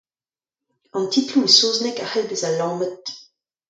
An 0.97 1.05
titloù 1.11 1.41
e 1.47 1.49
saozneg 1.57 1.97
a 2.03 2.05
c'hell 2.07 2.29
bezañ 2.31 2.53
lammet. 2.59 3.05